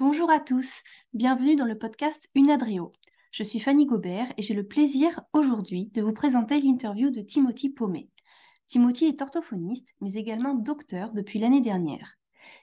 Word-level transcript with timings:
Bonjour 0.00 0.30
à 0.30 0.40
tous, 0.40 0.82
bienvenue 1.12 1.56
dans 1.56 1.66
le 1.66 1.76
podcast 1.76 2.30
Unadrio. 2.34 2.90
Je 3.32 3.42
suis 3.42 3.60
Fanny 3.60 3.84
Gobert 3.84 4.32
et 4.38 4.42
j'ai 4.42 4.54
le 4.54 4.66
plaisir 4.66 5.20
aujourd'hui 5.34 5.90
de 5.92 6.00
vous 6.00 6.14
présenter 6.14 6.58
l'interview 6.58 7.10
de 7.10 7.20
Timothy 7.20 7.68
Paumet. 7.68 8.08
Timothy 8.66 9.04
est 9.04 9.20
orthophoniste, 9.20 9.90
mais 10.00 10.14
également 10.14 10.54
docteur 10.54 11.12
depuis 11.12 11.38
l'année 11.38 11.60
dernière. 11.60 12.16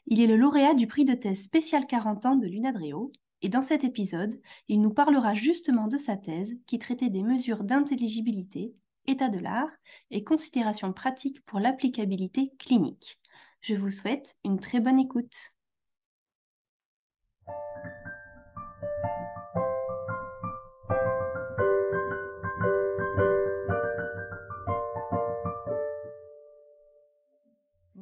Il 0.08 0.20
est 0.20 0.26
le 0.26 0.36
lauréat 0.36 0.74
du 0.74 0.88
prix 0.88 1.06
de 1.06 1.14
thèse 1.14 1.44
spécial 1.44 1.86
40 1.86 2.26
ans 2.26 2.36
de 2.38 2.48
l'Unadrio, 2.48 3.12
et 3.44 3.50
dans 3.50 3.62
cet 3.62 3.84
épisode, 3.84 4.42
il 4.68 4.82
nous 4.82 4.92
parlera 4.92 5.36
justement 5.36 5.86
de 5.86 6.00
sa 6.00 6.18
thèse 6.18 6.56
qui 6.66 6.80
traitait 6.80 7.12
des 7.12 7.22
mesures 7.22 7.64
d'intelligibilité, 7.64 8.74
état 9.06 9.30
de 9.30 9.38
l'art 9.38 9.70
et 10.10 10.24
considérations 10.24 10.92
pratiques 10.92 11.46
pour 11.46 11.60
l'applicabilité 11.60 12.52
clinique. 12.58 13.20
Je 13.62 13.76
vous 13.76 13.92
souhaite 13.92 14.38
une 14.44 14.60
très 14.60 14.80
bonne 14.80 15.00
écoute. 15.00 15.52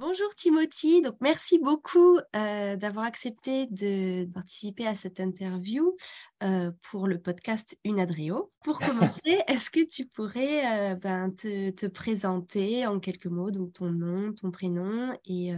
Bonjour 0.07 0.35
Timothy, 0.35 1.01
donc 1.01 1.15
merci 1.19 1.57
beaucoup 1.57 2.19
euh, 2.35 2.75
d'avoir 2.75 3.05
accepté 3.05 3.65
de 3.71 4.25
participer 4.31 4.85
à 4.85 4.93
cette 4.93 5.19
interview 5.19 5.97
euh, 6.43 6.71
pour 6.83 7.07
le 7.07 7.19
podcast 7.19 7.75
Unadrio. 7.83 8.51
Pour 8.63 8.77
commencer, 9.17 9.39
est-ce 9.47 9.71
que 9.71 9.83
tu 9.83 10.05
pourrais 10.05 10.91
euh, 10.91 10.93
ben, 10.93 11.31
te, 11.31 11.87
présenter 11.87 12.85
en 12.85 12.99
quelques 12.99 13.25
mots, 13.25 13.49
donc 13.49 13.73
ton 13.73 13.91
nom, 13.91 14.31
ton 14.31 14.51
prénom 14.51 15.17
et 15.25 15.53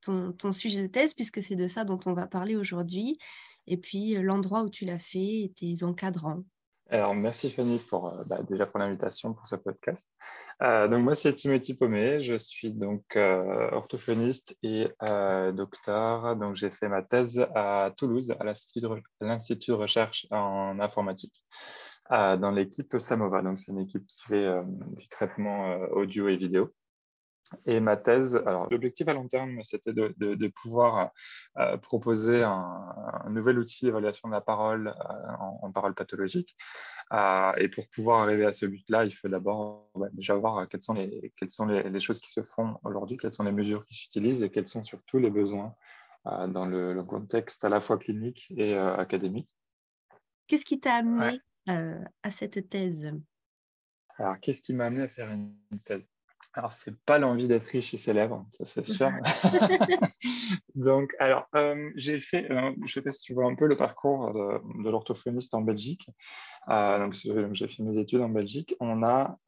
ton, 0.00 0.32
ton, 0.32 0.50
sujet 0.50 0.82
de 0.82 0.88
thèse, 0.88 1.14
puisque 1.14 1.40
c'est 1.40 1.54
de 1.54 1.68
ça 1.68 1.84
dont 1.84 2.00
on 2.06 2.12
va 2.12 2.26
parler 2.26 2.56
aujourd'hui, 2.56 3.18
et 3.68 3.76
puis 3.76 4.14
l'endroit 4.14 4.64
où 4.64 4.68
tu 4.68 4.84
l'as 4.84 4.98
fait 4.98 5.44
et 5.44 5.52
tes 5.54 5.84
encadrants? 5.84 6.42
Alors, 6.88 7.16
merci 7.16 7.50
Fanny 7.50 7.80
pour, 7.80 8.06
euh, 8.08 8.22
bah, 8.26 8.38
déjà 8.48 8.64
pour 8.64 8.78
l'invitation 8.78 9.34
pour 9.34 9.44
ce 9.46 9.56
podcast. 9.56 10.06
Euh, 10.62 10.86
donc, 10.86 11.02
moi, 11.02 11.14
c'est 11.16 11.34
Timothy 11.34 11.74
Paumet. 11.74 12.20
Je 12.20 12.36
suis 12.36 12.70
donc 12.70 13.02
euh, 13.16 13.68
orthophoniste 13.72 14.56
et 14.62 14.88
docteur. 15.52 16.36
Donc, 16.36 16.54
j'ai 16.54 16.70
fait 16.70 16.88
ma 16.88 17.02
thèse 17.02 17.44
à 17.56 17.92
Toulouse, 17.96 18.32
à 18.38 18.44
l'Institut 18.44 19.70
de 19.70 19.72
recherche 19.76 20.26
en 20.30 20.78
informatique, 20.78 21.44
dans 22.10 22.52
l'équipe 22.52 22.96
Samova. 22.98 23.42
Donc, 23.42 23.58
c'est 23.58 23.72
une 23.72 23.80
équipe 23.80 24.06
qui 24.06 24.20
fait 24.28 24.60
du 24.96 25.08
traitement 25.08 25.78
audio 25.90 26.28
et 26.28 26.36
vidéo. 26.36 26.72
Et 27.66 27.80
ma 27.80 27.96
thèse, 27.96 28.36
alors 28.46 28.68
l'objectif 28.70 29.06
à 29.08 29.12
long 29.12 29.28
terme, 29.28 29.62
c'était 29.62 29.92
de, 29.92 30.48
pouvoir 30.48 31.12
euh, 31.58 31.76
proposer 31.76 32.42
un, 32.42 33.24
nouvel 33.30 33.58
outil 33.58 33.84
d'évaluation 33.84 34.28
de 34.28 34.34
la 34.34 34.40
parole 34.40 34.88
euh, 34.88 35.62
en, 35.62 35.70
parole 35.72 35.94
pathologique. 35.94 36.56
Euh, 37.12 37.52
et 37.56 37.68
pour 37.68 37.88
pouvoir 37.88 38.22
arriver 38.22 38.46
à 38.46 38.52
ce 38.52 38.66
but-là, 38.66 39.04
il 39.04 39.12
faut 39.12 39.28
d'abord 39.28 39.90
déjà 40.12 40.34
voir 40.34 40.68
quelles 40.68 40.82
sont, 40.82 40.94
les, 40.94 41.32
quelles 41.36 41.50
sont 41.50 41.66
les, 41.66 42.00
choses 42.00 42.18
qui 42.18 42.30
se 42.30 42.42
font 42.42 42.78
aujourd'hui, 42.84 43.16
quelles 43.16 43.32
sont 43.32 43.44
les 43.44 43.52
mesures 43.52 43.84
qui 43.86 43.94
s'utilisent 43.94 44.42
et 44.42 44.50
quels 44.50 44.66
sont 44.66 44.84
surtout 44.84 45.18
les 45.18 45.30
besoins 45.30 45.74
dans 46.24 46.66
le, 46.66 47.00
contexte 47.04 47.64
à 47.64 47.68
la 47.68 47.78
fois 47.78 47.98
clinique 47.98 48.52
et 48.56 48.76
académique. 48.76 49.48
Qu'est-ce 50.48 50.64
qui 50.64 50.80
t'a 50.80 50.94
amené 50.94 51.40
à 51.68 52.30
cette 52.32 52.68
thèse? 52.68 53.12
Alors, 54.18 54.40
qu'est-ce 54.40 54.62
qui 54.62 54.74
m'a 54.74 54.86
amené 54.86 55.02
à 55.02 55.08
faire 55.08 55.30
une 55.30 55.54
thèse? 55.84 56.08
Alors, 56.54 56.72
c'est 56.72 56.96
pas 57.04 57.18
l'envie 57.18 57.48
d'être 57.48 57.66
riche 57.66 57.92
et 57.92 57.98
célèbre, 57.98 58.46
ça 58.50 58.64
c'est 58.64 58.84
sûr. 58.86 59.10
donc, 60.74 61.14
alors, 61.18 61.46
euh, 61.54 61.90
j'ai 61.96 62.18
fait, 62.18 62.50
euh, 62.50 62.72
je 62.86 62.92
sais 62.92 63.02
pas 63.02 63.12
si 63.12 63.20
tu 63.22 63.34
vois 63.34 63.46
un 63.46 63.54
peu 63.54 63.66
le 63.66 63.76
parcours 63.76 64.32
de, 64.32 64.90
l'orthophoniste 64.90 65.52
en 65.54 65.60
Belgique. 65.60 66.08
Euh, 66.68 66.98
donc, 66.98 67.14
j'ai 67.52 67.68
fait 67.68 67.82
mes 67.82 67.98
études 67.98 68.22
en 68.22 68.30
Belgique. 68.30 68.74
On 68.80 69.02
a 69.02 69.38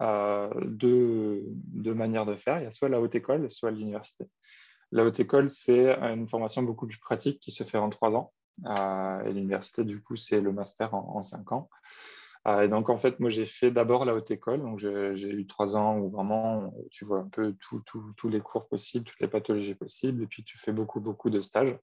deux, 0.66 1.42
deux, 1.46 1.94
manières 1.94 2.26
de 2.26 2.36
faire. 2.36 2.60
Il 2.60 2.64
y 2.64 2.66
a 2.66 2.72
soit 2.72 2.88
la 2.88 3.00
haute 3.00 3.14
école, 3.14 3.50
soit 3.50 3.70
l'université. 3.70 4.26
La 4.92 5.04
haute 5.04 5.18
école, 5.20 5.50
c'est 5.50 5.88
une 5.98 6.28
formation 6.28 6.62
beaucoup 6.62 6.86
plus 6.86 6.98
pratique 6.98 7.40
qui 7.40 7.52
se 7.52 7.64
fait 7.64 7.78
en 7.78 7.90
trois 7.90 8.10
ans. 8.10 8.32
et 9.24 9.32
l'université, 9.32 9.84
du 9.84 10.02
coup, 10.02 10.16
c'est 10.16 10.40
le 10.40 10.52
master 10.52 10.94
en, 10.94 11.16
en 11.16 11.22
cinq 11.22 11.52
ans. 11.52 11.70
Ah, 12.50 12.64
et 12.64 12.68
donc, 12.68 12.88
en 12.88 12.96
fait, 12.96 13.20
moi, 13.20 13.28
j'ai 13.28 13.44
fait 13.44 13.70
d'abord 13.70 14.06
la 14.06 14.14
haute 14.14 14.30
école. 14.30 14.62
Donc, 14.62 14.78
j'ai 14.78 15.28
eu 15.28 15.46
trois 15.46 15.76
ans 15.76 15.98
où 15.98 16.08
vraiment, 16.08 16.72
tu 16.90 17.04
vois 17.04 17.18
un 17.18 17.28
peu 17.28 17.54
tous 17.58 18.28
les 18.30 18.40
cours 18.40 18.66
possibles, 18.68 19.04
toutes 19.04 19.20
les 19.20 19.28
pathologies 19.28 19.74
possibles. 19.74 20.22
Et 20.22 20.26
puis, 20.26 20.44
tu 20.44 20.56
fais 20.56 20.72
beaucoup, 20.72 20.98
beaucoup 20.98 21.28
de 21.28 21.42
stages. 21.42 21.76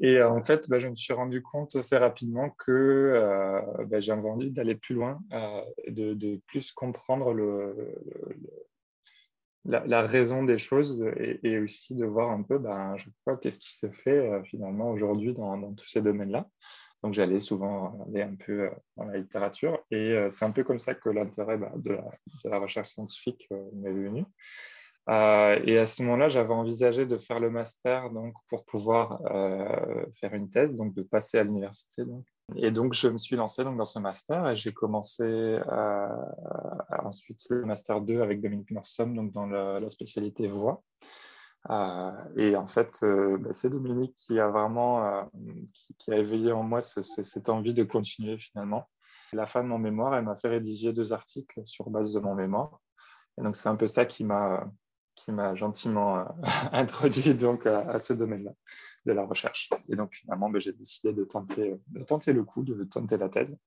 Et 0.00 0.20
en 0.20 0.40
fait, 0.40 0.68
bah, 0.68 0.80
je 0.80 0.88
me 0.88 0.96
suis 0.96 1.12
rendu 1.12 1.42
compte 1.42 1.76
assez 1.76 1.96
rapidement 1.96 2.50
que 2.50 2.72
euh, 2.72 3.60
bah, 3.84 4.00
j'avais 4.00 4.28
envie 4.28 4.50
d'aller 4.50 4.74
plus 4.74 4.96
loin, 4.96 5.20
euh, 5.32 5.62
de, 5.86 6.40
plus 6.48 6.72
comprendre 6.72 7.32
la, 9.64 10.02
raison 10.02 10.42
des 10.42 10.58
choses 10.58 11.08
et, 11.44 11.58
aussi 11.58 11.94
de 11.94 12.04
voir 12.04 12.32
un 12.32 12.42
peu, 12.42 12.58
bah, 12.58 12.96
je 12.96 13.08
qu'est-ce 13.40 13.60
qui 13.60 13.76
se 13.76 13.88
fait 13.92 14.28
euh, 14.28 14.42
finalement 14.42 14.90
aujourd'hui 14.90 15.34
dans, 15.34 15.72
tous 15.74 15.86
ces 15.86 16.02
domaines-là. 16.02 16.48
Donc 17.04 17.12
j'allais 17.12 17.38
souvent 17.38 18.02
aller 18.06 18.22
un 18.22 18.34
peu 18.34 18.62
euh, 18.62 18.70
dans 18.96 19.04
la 19.04 19.18
littérature 19.18 19.78
et 19.90 20.12
euh, 20.12 20.30
c'est 20.30 20.46
un 20.46 20.52
peu 20.52 20.64
comme 20.64 20.78
ça 20.78 20.94
que 20.94 21.10
l'intérêt 21.10 21.58
bah, 21.58 21.70
de, 21.76 21.98
la 22.44 22.58
recherche 22.58 22.94
scientifique 22.94 23.46
euh, 23.52 23.62
m'est 23.74 23.92
venu. 23.92 24.24
et 25.66 25.78
à 25.78 25.84
ce 25.84 26.02
moment-là, 26.02 26.28
j'avais 26.30 26.54
envisagé 26.54 27.04
de 27.04 27.18
faire 27.18 27.40
le 27.40 27.50
master 27.50 28.08
donc, 28.08 28.32
pour 28.48 28.64
pouvoir 28.64 29.20
faire 30.18 30.32
une 30.32 30.48
thèse, 30.50 30.74
donc 30.76 30.94
de 30.94 31.02
passer 31.02 31.36
à 31.36 31.44
l'université. 31.44 32.04
Et 32.56 32.70
donc, 32.70 32.94
je 32.94 33.08
me 33.08 33.18
suis 33.18 33.36
lancé 33.36 33.64
donc, 33.64 33.76
dans 33.76 33.84
ce 33.84 33.98
master 33.98 34.48
et 34.48 34.56
j'ai 34.56 34.72
commencé 34.72 35.58
ensuite 37.04 37.42
le 37.50 37.66
master 37.66 38.00
2 38.00 38.22
avec 38.22 38.40
Dominique 38.40 38.70
Norsom 38.70 39.14
donc, 39.14 39.30
dans 39.30 39.44
la 39.44 39.90
spécialité 39.90 40.48
voix. 40.48 40.82
Euh, 41.70 42.12
et 42.36 42.56
en 42.56 42.66
fait, 42.66 42.98
euh, 43.02 43.38
bah, 43.38 43.50
c'est 43.52 43.70
Dominique 43.70 44.14
qui 44.16 44.38
a 44.38 44.48
vraiment 44.48 45.06
euh, 45.06 45.22
qui, 45.98 46.12
a 46.12 46.18
éveillé 46.18 46.52
en 46.52 46.62
moi 46.62 46.82
cette 46.82 47.48
envie 47.48 47.72
de 47.72 47.84
continuer 47.84 48.38
finalement. 48.38 48.88
La 49.32 49.46
fin 49.46 49.62
de 49.62 49.68
mon 49.68 49.78
mémoire, 49.78 50.14
elle 50.14 50.24
m'a 50.24 50.36
fait 50.36 50.48
rédiger 50.48 50.92
deux 50.92 51.12
articles 51.12 51.60
sur 51.64 51.90
base 51.90 52.12
de 52.12 52.20
mon 52.20 52.34
mémoire. 52.34 52.80
Et 53.38 53.42
donc, 53.42 53.56
c'est 53.56 53.68
un 53.68 53.76
peu 53.76 53.86
ça 53.86 54.04
qui 54.04 54.24
m'a 54.24 54.66
qui 55.14 55.30
m'a 55.30 55.54
gentiment 55.54 56.26
introduit 56.72 57.34
donc 57.34 57.66
à, 57.66 58.00
ce 58.00 58.12
domaine-là 58.12 58.52
de 59.06 59.12
la 59.12 59.24
recherche. 59.24 59.70
Et 59.88 59.96
donc, 59.96 60.12
finalement, 60.14 60.50
bah, 60.50 60.58
j'ai 60.58 60.72
décidé 60.72 61.12
de 61.12 61.24
tenter, 61.24 61.76
de 61.88 62.02
tenter 62.02 62.32
le 62.32 62.44
coup, 62.44 62.62
de 62.62 62.84
tenter 62.84 63.16
la 63.16 63.28
thèse. 63.28 63.58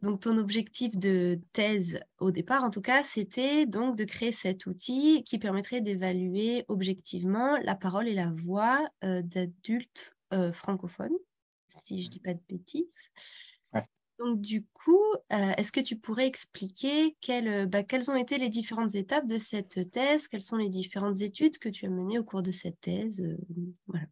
Donc, 0.00 0.20
ton 0.20 0.38
objectif 0.38 0.96
de 0.96 1.40
thèse 1.52 2.00
au 2.18 2.30
départ, 2.30 2.64
en 2.64 2.70
tout 2.70 2.80
cas, 2.80 3.02
c'était 3.02 3.66
donc 3.66 3.96
de 3.96 4.04
créer 4.04 4.32
cet 4.32 4.66
outil 4.66 5.22
qui 5.24 5.38
permettrait 5.38 5.80
d'évaluer 5.80 6.64
objectivement 6.68 7.58
la 7.58 7.76
parole 7.76 8.08
et 8.08 8.14
la 8.14 8.32
voix 8.32 8.80
euh, 9.04 9.22
d'adultes 9.22 10.16
euh, 10.32 10.52
francophones, 10.52 11.16
si 11.68 12.00
je 12.02 12.06
ne 12.06 12.12
dis 12.12 12.20
pas 12.20 12.34
de 12.34 12.40
bêtises. 12.48 13.10
Donc, 14.18 14.40
du 14.40 14.64
coup, 14.72 15.02
euh, 15.32 15.52
est-ce 15.56 15.72
que 15.72 15.80
tu 15.80 15.96
pourrais 15.96 16.26
expliquer 16.28 17.16
bah, 17.66 17.82
quelles, 17.82 18.10
ont 18.10 18.16
été 18.16 18.38
les 18.38 18.48
différentes 18.48 18.94
étapes 18.94 19.26
de 19.26 19.38
cette 19.38 19.90
thèse? 19.90 20.28
Quelles 20.28 20.42
sont 20.42 20.56
les 20.56 20.68
différentes 20.68 21.22
études 21.22 21.58
que 21.58 21.68
tu 21.68 21.86
as 21.86 21.90
menées 21.90 22.20
au 22.20 22.24
cours 22.24 22.42
de 22.42 22.52
cette 22.52 22.80
thèse 22.80 23.24
voilà. 23.88 24.06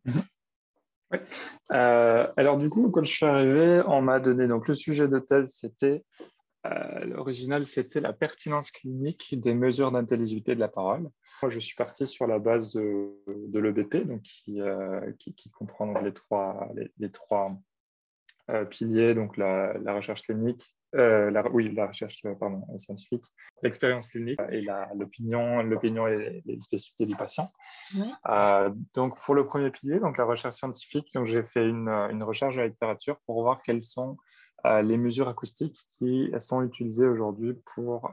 Euh, 1.73 2.27
alors 2.37 2.57
du 2.57 2.69
coup, 2.69 2.91
quand 2.91 3.03
je 3.03 3.11
suis 3.11 3.27
arrivé, 3.27 3.83
on 3.87 4.03
m'a 4.03 4.21
donné 4.21 4.47
donc 4.47 4.69
le 4.69 4.75
sujet 4.75 5.09
de 5.09 5.19
thèse, 5.19 5.53
c'était 5.55 6.05
euh, 6.67 7.05
l'original, 7.05 7.67
c'était 7.67 8.01
la 8.01 8.13
pertinence 8.13 8.71
clinique 8.71 9.39
des 9.41 9.55
mesures 9.55 9.93
d'intelligibilité 9.93 10.55
de 10.55 10.61
la 10.61 10.69
parole. 10.69 11.09
Moi, 11.43 11.51
je 11.51 11.59
suis 11.59 11.75
parti 11.75 12.07
sur 12.07 12.27
la 12.27 12.39
base 12.39 12.73
de, 12.75 13.59
l'EBP, 13.59 14.07
donc 14.07 14.23
qui, 14.23 14.61
euh, 14.61 15.01
qui, 15.19 15.51
comprend 15.51 15.99
les 16.01 16.13
trois, 16.13 16.69
trois 17.13 17.57
piliers, 18.69 19.15
donc 19.15 19.37
la 19.37 19.95
recherche 19.95 20.23
clinique, 20.23 20.65
euh, 20.97 21.31
la, 21.31 21.49
oui, 21.51 21.73
la 21.73 21.87
recherche 21.87 22.27
pardon, 22.39 22.67
scientifique, 22.77 23.25
l'expérience 23.63 24.09
clinique 24.09 24.41
et 24.51 24.65
l'opinion, 24.95 25.63
l'opinion 25.63 26.09
et 26.09 26.43
les 26.45 26.61
spécificités 26.61 27.07
du 27.07 27.15
patient. 27.15 27.49
Euh, 28.29 28.71
donc, 28.95 29.19
pour 29.21 29.35
le 29.35 29.47
premier 29.47 29.71
pilier, 29.71 30.01
donc 30.01 30.19
la 30.19 30.25
recherche 30.25 30.57
scientifique, 30.57 31.13
donc 31.15 31.27
j'ai 31.27 31.45
fait 31.45 31.69
une, 31.69 31.89
une, 31.89 32.23
recherche 32.25 32.57
de 32.57 32.63
la 32.63 32.67
littérature 32.67 33.19
pour 33.27 33.43
voir 33.43 33.63
quelles 33.63 33.83
sont 33.83 34.17
euh, 34.67 34.83
les 34.83 34.97
mesures 34.97 35.29
acoustiques 35.29 35.79
qui 35.91 36.33
sont 36.39 36.63
utilisées 36.63 37.07
aujourd'hui 37.07 37.55
pour, 37.75 38.13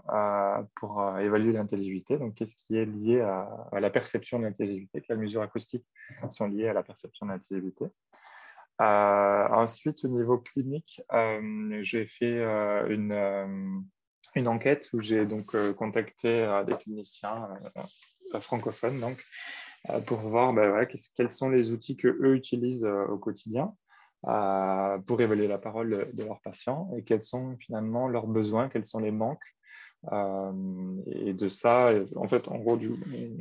pour 0.75 1.17
évaluer 1.19 1.53
l'intelligibilité. 1.53 2.17
Donc, 2.17 2.35
qu'est-ce 2.35 2.55
qui 2.55 2.77
est 2.77 2.85
lié 2.85 3.21
à, 3.21 3.67
à 3.71 3.79
la 3.79 3.89
perception 3.89 4.37
de 4.37 4.43
l'intelligibilité? 4.43 5.01
Quelles 5.01 5.17
mesures 5.17 5.41
acoustiques 5.41 5.85
sont 6.29 6.45
liées 6.45 6.67
à 6.67 6.73
la 6.73 6.83
perception 6.83 7.25
de 7.25 7.31
l'intelligibilité? 7.31 7.85
euh, 7.85 8.36
ensuite, 8.79 10.03
au 10.05 10.09
niveau 10.09 10.37
clinique, 10.37 11.01
euh, 11.13 11.79
j'ai 11.81 12.05
fait 12.05 12.37
euh, 12.39 12.87
une, 12.89 13.87
une, 14.35 14.47
enquête 14.47 14.89
où 14.93 14.99
j'ai 14.99 15.25
donc 15.25 15.55
contacté 15.75 16.61
des 16.67 16.75
cliniciens 16.75 17.49
francophones 18.39 18.99
donc, 18.99 19.23
pour 20.05 20.19
voir 20.19 20.53
bah, 20.53 20.85
quels 20.85 21.31
sont 21.31 21.49
les 21.49 21.71
outils 21.71 21.97
que 21.97 22.07
eux 22.07 22.35
utilisent 22.35 22.85
au 22.85 23.17
quotidien 23.17 23.73
pour 24.21 25.21
évaluer 25.21 25.47
la 25.47 25.57
parole 25.57 26.09
de 26.13 26.23
leurs 26.23 26.41
patients 26.41 26.91
et 26.95 27.03
quels 27.03 27.23
sont 27.23 27.57
finalement 27.57 28.07
leurs 28.07 28.27
besoins, 28.27 28.69
quels 28.69 28.85
sont 28.85 28.99
les 28.99 29.11
manques 29.11 29.39
euh, 29.41 29.86
et 31.07 31.33
de 31.33 31.47
ça, 31.47 31.91
en 32.15 32.27
fait, 32.27 32.47
en 32.47 32.59
gros, 32.59 32.77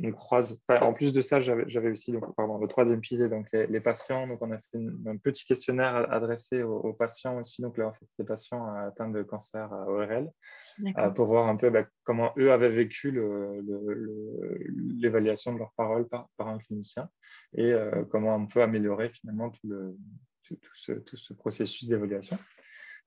on 0.03 0.11
croise. 0.11 0.59
en 0.69 0.91
plus 0.91 1.13
de 1.13 1.21
ça, 1.21 1.39
j'avais 1.39 1.91
aussi 1.91 2.11
donc, 2.11 2.35
pardon, 2.35 2.57
le 2.57 2.67
troisième 2.67 2.99
pilier, 2.99 3.29
donc 3.29 3.47
les, 3.51 3.79
patients. 3.79 4.27
Donc, 4.27 4.41
on 4.41 4.51
a 4.51 4.57
fait 4.57 4.77
un 5.05 5.17
petit 5.17 5.45
questionnaire 5.45 6.11
adressé 6.11 6.63
aux, 6.63 6.93
patients 6.93 7.37
aussi, 7.37 7.61
donc 7.61 7.77
là, 7.77 7.91
des 8.19 8.25
patients 8.25 8.67
atteints 8.75 9.09
de 9.09 9.23
cancer 9.23 9.71
ORL, 9.87 10.29
euh, 10.97 11.09
pour 11.11 11.27
voir 11.27 11.47
un 11.47 11.55
peu 11.55 11.69
bah, 11.69 11.85
comment 12.03 12.33
eux 12.37 12.51
avaient 12.51 12.71
vécu 12.71 13.11
l'évaluation 14.99 15.53
de 15.53 15.59
leurs 15.59 15.73
paroles 15.73 16.07
par, 16.07 16.27
par, 16.37 16.47
un 16.47 16.57
clinicien 16.57 17.09
et 17.53 17.71
euh, 17.71 18.03
comment 18.09 18.35
on 18.35 18.47
peut 18.47 18.61
améliorer 18.61 19.09
finalement 19.09 19.51
tout, 19.51 19.67
le, 19.67 19.95
tout, 20.43 20.57
ce, 20.73 20.91
tout 20.93 21.17
ce 21.17 21.33
processus 21.33 21.87
d'évaluation. 21.87 22.37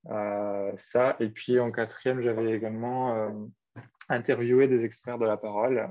Euh, 0.08 0.72
ça, 0.76 1.16
et 1.20 1.28
puis 1.28 1.60
en 1.60 1.70
quatrième, 1.70 2.20
j'avais 2.20 2.52
également 2.52 3.14
euh, 3.14 3.30
interviewé 4.08 4.66
des 4.66 4.84
experts 4.84 5.18
de 5.18 5.26
la 5.26 5.36
parole. 5.36 5.86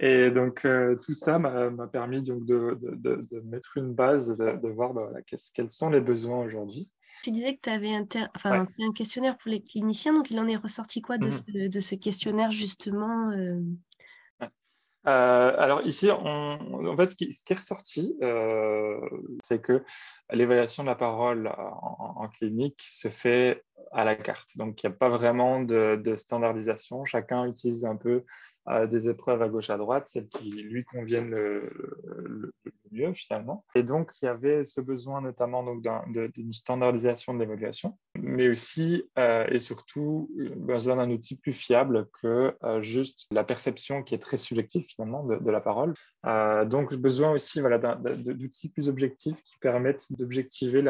Et 0.00 0.30
donc, 0.30 0.64
euh, 0.64 0.96
tout 0.96 1.12
ça 1.12 1.38
m'a 1.38 1.86
permis 1.88 2.22
donc, 2.22 2.44
de, 2.44 2.78
de, 2.80 3.26
de, 3.30 3.40
mettre 3.40 3.76
une 3.76 3.92
base, 3.92 4.36
de, 4.36 4.68
voir 4.68 4.94
bah, 4.94 5.10
quels 5.26 5.70
sont 5.70 5.90
les 5.90 6.00
besoins 6.00 6.44
aujourd'hui. 6.44 6.88
Tu 7.22 7.30
disais 7.30 7.54
que 7.54 7.60
tu 7.62 7.70
avais 7.70 7.92
enfin, 8.34 8.66
fait 8.66 8.84
un 8.84 8.92
questionnaire 8.92 9.38
pour 9.38 9.50
les 9.50 9.62
cliniciens, 9.62 10.12
donc 10.12 10.30
il 10.30 10.38
en 10.38 10.46
est 10.46 10.56
ressorti 10.56 11.00
quoi 11.00 11.16
de, 11.16 11.28
mmh 11.28 11.70
ce, 11.72 11.80
ce, 11.80 11.94
questionnaire 11.94 12.50
justement 12.50 13.30
alors 15.04 15.82
ici, 15.82 16.10
on, 16.10 16.86
en 16.86 16.96
fait, 16.96 17.08
ce 17.08 17.16
qui, 17.16 17.32
ce 17.32 17.44
qui 17.44 17.52
est 17.52 17.56
ressorti, 17.56 18.14
c'est 19.44 19.60
que 19.60 19.82
l'évaluation 20.30 20.82
de 20.82 20.88
la 20.88 20.94
parole 20.94 21.52
en, 21.56 22.28
clinique 22.28 22.82
se 22.88 23.08
fait 23.08 23.62
à 23.92 24.04
la 24.04 24.16
carte. 24.16 24.56
Donc, 24.56 24.82
il 24.82 24.86
n'y 24.86 24.94
a 24.94 24.96
pas 24.96 25.08
vraiment 25.08 25.60
de, 25.60 26.14
standardisation. 26.16 27.04
Chacun 27.04 27.46
utilise 27.46 27.84
un 27.84 27.96
peu 27.96 28.24
euh, 28.68 28.86
des 28.86 29.08
épreuves 29.08 29.42
à 29.42 29.48
gauche, 29.48 29.70
à 29.70 29.76
droite, 29.76 30.06
celles 30.06 30.28
qui 30.28 30.50
lui 30.50 30.84
conviennent 30.84 31.30
le, 31.30 32.52
mieux 32.90 33.12
finalement. 33.12 33.64
Et 33.74 33.82
donc, 33.82 34.12
il 34.22 34.26
y 34.26 34.28
avait 34.28 34.64
ce 34.64 34.80
besoin 34.80 35.20
notamment 35.20 35.64
d'une 35.74 36.52
standardisation 36.52 37.34
de 37.34 37.40
l'évaluation, 37.40 37.98
mais 38.18 38.48
aussi 38.48 39.04
euh, 39.18 39.46
et 39.48 39.58
surtout 39.58 40.30
besoin 40.56 40.96
d'un 40.96 41.10
outil 41.10 41.36
plus 41.36 41.52
fiable 41.52 42.06
que 42.22 42.56
euh, 42.62 42.80
juste 42.80 43.26
la 43.30 43.44
perception 43.44 44.02
qui 44.02 44.14
est 44.14 44.18
très 44.18 44.36
subjective 44.36 44.84
finalement 44.86 45.24
de, 45.24 45.50
la 45.50 45.60
parole. 45.60 45.94
donc, 46.66 46.94
besoin 46.94 47.32
aussi 47.32 47.60
voilà, 47.60 47.78
d'outils 47.78 48.70
plus 48.70 48.88
objectifs 48.88 49.42
qui 49.42 49.58
permettent 49.60 50.06
d'objectiver 50.12 50.82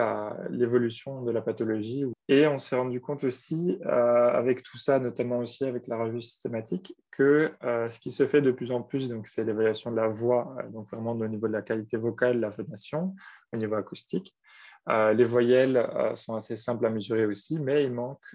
l'évolution 0.50 1.22
de 1.22 1.30
la 1.30 1.40
pathologie. 1.40 2.04
Et 2.28 2.46
on 2.46 2.56
s'est 2.56 2.76
rendu 2.76 3.00
compte 3.00 3.24
aussi, 3.24 3.78
euh, 3.84 4.30
avec 4.30 4.62
tout 4.62 4.78
ça, 4.78 4.98
notamment 4.98 5.38
aussi 5.38 5.64
avec 5.64 5.86
la 5.86 5.98
revue 5.98 6.22
systématique, 6.22 6.96
que 7.16 7.52
euh, 7.62 7.90
ce 7.90 7.98
qui 7.98 8.10
se 8.10 8.26
fait 8.26 8.42
de 8.42 8.50
plus 8.50 8.70
en 8.70 8.82
plus, 8.82 9.08
donc 9.08 9.26
c'est 9.26 9.44
l'évaluation 9.44 9.90
de 9.90 9.96
la 9.96 10.08
voix, 10.08 10.56
euh, 10.58 10.68
donc 10.68 10.88
vraiment 10.90 11.12
au 11.12 11.28
niveau 11.28 11.46
de 11.48 11.52
la 11.52 11.62
qualité 11.62 11.96
vocale, 11.96 12.40
la 12.40 12.50
phonation, 12.50 13.14
au 13.52 13.56
niveau 13.56 13.74
acoustique. 13.74 14.36
les 14.88 15.24
voyelles 15.24 15.78
sont 16.14 16.34
assez 16.34 16.56
simples 16.56 16.84
à 16.84 16.90
mesurer 16.90 17.24
aussi, 17.24 17.58
mais 17.58 17.84
il 17.84 17.92
manque 17.92 18.26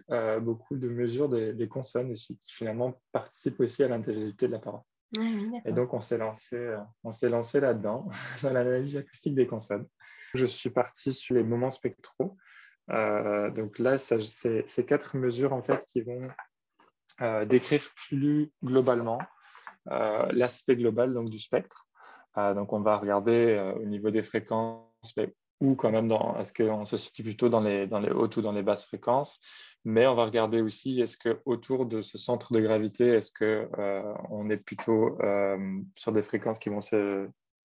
beaucoup 0.42 0.76
de 0.78 0.90
mesures 0.90 1.30
des, 1.30 1.68
consonnes 1.68 2.12
aussi, 2.12 2.40
qui 2.40 2.54
finalement 2.54 3.00
participent 3.12 3.60
aussi 3.60 3.84
à 3.84 3.88
l'intelligibilité 3.88 4.48
de 4.48 4.54
la 4.54 4.60
parole. 4.60 4.82
et 5.66 5.72
donc, 5.72 5.94
on 5.94 6.00
s'est 6.00 6.18
lancé, 6.18 6.76
on 7.04 7.12
s'est 7.12 7.30
lancé 7.30 7.60
là-dedans, 7.60 8.10
dans 8.42 8.52
l'analyse 8.52 8.98
acoustique 8.98 9.36
des 9.36 9.46
consonnes. 9.46 9.86
Je 10.34 10.46
suis 10.46 10.72
parti 10.72 11.14
sur 11.14 11.36
les 11.36 11.44
moments 11.44 11.70
spectraux. 11.70 12.36
Euh, 12.92 13.52
donc 13.52 13.80
là, 13.80 13.98
c'est 13.98 14.68
ces 14.68 14.86
quatre 14.86 15.18
mesures 15.18 15.54
en 15.54 15.62
fait 15.62 15.86
qui 15.88 16.02
vont 16.02 16.24
euh, 16.24 16.28
décrire 17.46 17.82
plus 17.96 18.52
globalement 18.64 19.20
euh, 19.92 20.28
l'aspect 20.32 20.76
global 20.76 21.14
donc, 21.14 21.30
du 21.30 21.40
spectre. 21.40 21.88
donc 22.36 22.74
on 22.74 22.82
va 22.82 22.98
regarder 22.98 23.74
au 23.80 23.86
niveau 23.86 24.12
des 24.12 24.22
fréquences, 24.22 25.16
ou 25.62 25.76
quand 25.76 25.92
même 25.92 26.08
dans, 26.08 26.38
est-ce 26.40 26.54
qu'on 26.54 26.86
se 26.86 26.98
situe 26.98 27.24
plutôt 27.24 27.50
dans 27.50 27.62
les, 27.62 27.88
dans 27.88 28.00
les 28.00 28.12
hautes 28.12 28.38
ou 28.38 28.42
dans 28.42 28.52
les 28.52 28.64
basses 28.64 28.86
fréquences, 28.86 29.40
mais 29.84 30.08
on 30.08 30.16
va 30.16 30.26
regarder 30.26 30.62
aussi 30.62 31.02
est-ce 31.02 31.18
que 31.18 31.42
autour 31.46 31.86
de 31.86 32.02
ce 32.02 32.18
centre 32.18 32.54
de 32.54 32.60
gravité, 32.60 33.08
est-ce 33.08 33.32
qu'on 33.34 34.50
est 34.50 34.64
plutôt 34.64 35.18
sur 35.96 36.12
des 36.12 36.22
fréquences 36.22 36.60
qui 36.60 36.70
vont 36.70 36.82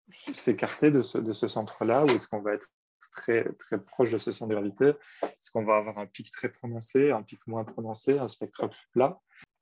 s'écarter 0.09 0.91
de 0.91 1.01
ce, 1.01 1.17
de 1.17 1.33
ce 1.33 1.47
centre-là 1.47 2.03
ou 2.03 2.09
est-ce 2.09 2.27
qu'on 2.27 2.41
va 2.41 2.53
être 2.53 2.69
très, 3.11 3.45
très 3.53 3.79
proche 3.81 4.11
de 4.11 4.17
ce 4.17 4.31
centre 4.31 4.49
de 4.49 4.55
gravité? 4.55 4.93
Est-ce 5.23 5.51
qu'on 5.51 5.63
va 5.63 5.77
avoir 5.77 5.97
un 5.99 6.05
pic 6.05 6.31
très 6.31 6.49
prononcé, 6.49 7.11
un 7.11 7.23
pic 7.23 7.39
moins 7.47 7.63
prononcé, 7.63 8.17
un 8.19 8.27
spectre 8.27 8.67
plus 8.67 8.87
plat 8.91 9.19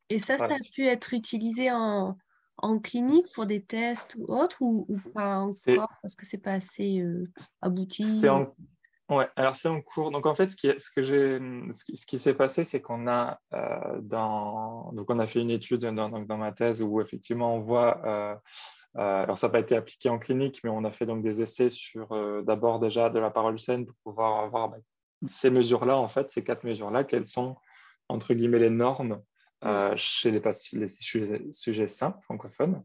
Et 0.09 0.19
ça, 0.19 0.37
ça 0.37 0.45
a 0.45 0.57
pu 0.73 0.87
être 0.87 1.13
utilisé 1.13 1.71
en, 1.71 2.17
en 2.57 2.79
clinique 2.79 3.27
pour 3.33 3.45
des 3.45 3.63
tests 3.63 4.15
ou 4.19 4.25
autres 4.33 4.61
ou, 4.61 4.85
pas 5.13 5.37
encore 5.37 5.89
parce 6.01 6.15
que 6.15 6.25
c'est 6.25 6.37
pas 6.37 6.53
assez 6.53 6.99
euh, 6.99 7.29
abouti 7.61 8.27
en... 8.27 8.53
Ouais, 9.09 9.27
alors 9.35 9.55
c'est 9.55 9.67
en 9.67 9.81
cours. 9.81 10.11
Donc 10.11 10.25
en 10.25 10.33
fait, 10.33 10.49
ce 10.49 10.55
qui, 10.55 10.67
ce 10.79 10.89
que 10.89 11.03
j'ai, 11.03 11.39
ce 11.73 12.05
qui, 12.05 12.17
s'est 12.17 12.33
passé, 12.33 12.63
c'est 12.63 12.81
qu'on 12.81 13.07
a 13.07 13.39
euh, 13.53 13.99
dans, 14.01 14.91
donc 14.93 15.09
on 15.09 15.19
a 15.19 15.27
fait 15.27 15.41
une 15.41 15.51
étude 15.51 15.81
dans, 15.81 16.09
dans, 16.09 16.37
ma 16.37 16.51
thèse 16.53 16.81
où 16.81 17.01
effectivement 17.01 17.55
on 17.55 17.59
voit 17.59 18.01
euh, 18.05 18.35
euh, 18.95 19.23
alors, 19.23 19.37
ça 19.37 19.47
n'a 19.47 19.51
pas 19.51 19.59
été 19.59 19.75
appliqué 19.75 20.09
en 20.09 20.19
clinique, 20.19 20.61
mais 20.63 20.69
on 20.69 20.83
a 20.83 20.91
fait 20.91 21.05
donc 21.05 21.23
des 21.23 21.41
essais 21.41 21.69
sur 21.69 22.15
d'abord 22.43 22.79
déjà 22.79 23.09
de 23.09 23.19
la 23.19 23.31
parole 23.31 23.59
saine 23.59 23.85
pour 23.87 23.95
pouvoir 24.03 24.43
avoir 24.43 24.69
bah, 24.69 24.77
ces 25.25 25.49
mesures-là, 25.49 25.97
en 25.97 26.07
fait, 26.07 26.29
ces 26.31 26.43
quatre 26.43 26.63
mesures-là, 26.63 27.03
quelles 27.03 27.25
sont, 27.25 27.55
entre 28.07 28.33
guillemets, 28.35 28.59
les 28.59 28.69
normes 28.69 29.19
chez 29.95 30.31
les, 30.31 30.41
les 30.73 30.87
sujets, 30.87 31.41
sujets, 31.51 31.87
simples 31.87 32.21
francophones. 32.23 32.83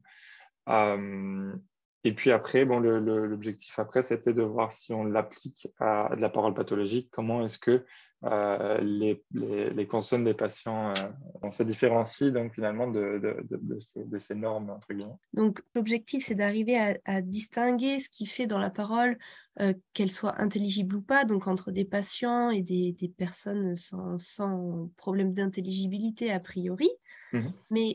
Et 2.04 2.12
puis 2.14 2.30
après, 2.30 2.64
bon, 2.64 2.78
l'objectif 2.78 3.78
après, 3.78 4.02
c'était 4.02 4.32
de 4.32 4.42
voir 4.42 4.72
si 4.72 4.94
on 4.94 5.04
l'applique 5.04 5.68
à 5.80 6.14
de 6.14 6.20
la 6.20 6.28
parole 6.28 6.54
pathologique, 6.54 7.10
comment 7.10 7.44
est-ce 7.44 7.58
que 7.58 7.84
euh, 8.24 8.78
les, 8.80 9.22
les, 9.32 9.86
consonnes 9.86 10.24
des 10.24 10.34
patients, 10.34 10.90
euh, 10.90 11.08
on 11.40 11.52
se 11.52 11.62
différencie 11.62 12.32
donc 12.32 12.52
finalement 12.52 12.88
de, 12.88 13.20
de, 13.22 13.46
de, 13.48 13.78
ces, 13.78 14.04
de, 14.04 14.18
ces, 14.18 14.34
normes 14.34 14.70
entre 14.70 14.92
guillemets. 14.92 15.14
Donc 15.34 15.62
l'objectif 15.76 16.24
c'est 16.26 16.34
d'arriver 16.34 16.98
à, 17.04 17.22
distinguer 17.22 18.00
ce 18.00 18.08
qui 18.08 18.26
fait 18.26 18.46
dans 18.46 18.58
la 18.58 18.70
parole 18.70 19.18
euh, 19.60 19.72
qu'elle 19.94 20.10
soit 20.10 20.40
intelligible 20.40 20.96
ou 20.96 21.00
pas, 21.00 21.24
donc 21.24 21.46
entre 21.46 21.70
des 21.70 21.84
patients 21.84 22.50
et 22.50 22.60
des, 22.60 22.90
des 22.90 23.08
personnes 23.08 23.76
sans, 23.76 24.18
sans 24.18 24.90
problème 24.96 25.32
d'intelligibilité 25.32 26.32
a 26.32 26.40
priori. 26.40 26.90
Mmh 27.32 27.50
Mais 27.70 27.94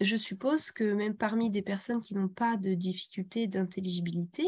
je 0.00 0.16
suppose 0.16 0.70
que 0.70 0.92
même 0.92 1.14
parmi 1.14 1.50
des 1.50 1.62
personnes 1.62 2.00
qui 2.00 2.14
n'ont 2.14 2.28
pas 2.28 2.56
de 2.56 2.74
difficulté 2.74 3.46
d'intelligibilité, 3.46 4.46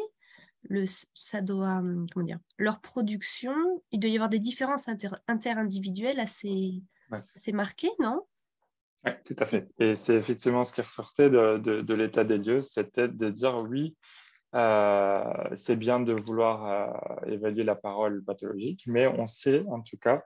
le, 0.69 0.85
ça 1.15 1.41
doit, 1.41 1.79
hum, 1.79 2.07
comment 2.13 2.27
dire, 2.27 2.39
leur 2.59 2.81
production, 2.81 3.55
il 3.91 4.01
doit 4.01 4.11
y 4.11 4.15
avoir 4.15 4.29
des 4.29 4.39
différences 4.39 4.89
inter, 4.89 5.11
interindividuelles 5.29 6.21
assez, 6.21 6.83
assez 7.35 7.53
marquées, 7.53 7.91
non? 7.99 8.23
Oui, 9.05 9.13
tout 9.25 9.35
à 9.39 9.45
fait. 9.45 9.69
Et 9.79 9.97
c'est 9.97 10.15
effectivement 10.15 10.63
ce 10.63 10.73
qui 10.73 10.81
ressortait 10.81 11.29
de, 11.29 11.59
de, 11.59 11.95
l'état 11.95 12.23
des 12.23 12.39
lieux, 12.39 12.61
c'était 12.61 13.09
de 13.09 13.31
dire 13.31 13.57
oui, 13.69 13.97
euh, 14.55 15.25
c'est 15.55 15.77
bien 15.77 15.99
de 15.99 16.13
vouloir 16.13 16.67
euh, 17.27 17.27
évaluer 17.27 17.65
la 17.65 17.75
parole 17.75 18.23
pathologique, 18.23 18.85
mais 18.87 19.09
on 19.09 19.27
sait 19.27 19.67
en 19.67 19.81
tout 19.81 19.97
cas 19.97 20.23